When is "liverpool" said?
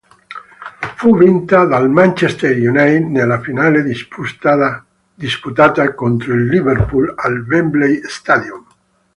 6.47-7.13